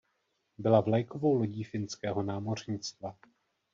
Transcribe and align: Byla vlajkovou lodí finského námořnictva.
Byla 0.57 0.81
vlajkovou 0.81 1.33
lodí 1.35 1.63
finského 1.63 2.23
námořnictva. 2.23 3.17